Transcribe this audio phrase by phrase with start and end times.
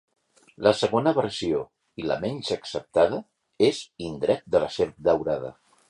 [0.67, 1.59] La segona versió
[2.03, 3.23] i la menys acceptada
[3.71, 5.59] és "indret de la serp daurada".